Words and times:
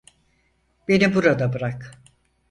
Beni 0.87 1.15
burada 1.15 1.53
bırak. 1.53 2.01